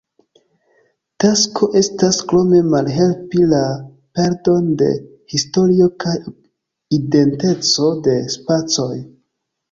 Tasko 1.23 1.67
estas 1.79 2.15
krome 2.29 2.61
malhelpi 2.69 3.43
la 3.51 3.59
perdon 4.19 4.71
de 4.83 4.87
historio 5.33 5.89
kaj 6.05 6.15
identeco 6.99 7.91
de 8.09 8.17
spacoj. 8.37 8.89